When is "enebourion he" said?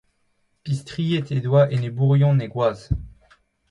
1.75-2.47